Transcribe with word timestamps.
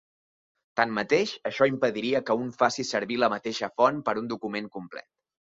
Tanmateix, 0.79 1.33
això 1.49 1.67
impediria 1.73 2.21
que 2.29 2.37
un 2.45 2.49
faci 2.63 2.87
servir 2.95 3.21
la 3.25 3.31
mateixa 3.37 3.73
font 3.83 4.03
per 4.09 4.17
a 4.19 4.21
un 4.25 4.33
document 4.37 4.73
complet. 4.81 5.11